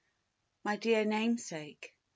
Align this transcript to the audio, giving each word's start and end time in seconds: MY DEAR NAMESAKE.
MY 0.63 0.77
DEAR 0.77 1.05
NAMESAKE. 1.05 1.93